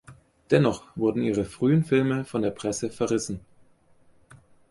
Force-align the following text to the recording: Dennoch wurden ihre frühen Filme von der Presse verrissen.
Dennoch 0.49 0.85
wurden 0.97 1.21
ihre 1.21 1.45
frühen 1.45 1.83
Filme 1.83 2.25
von 2.25 2.41
der 2.41 2.49
Presse 2.49 2.89
verrissen. 2.89 3.39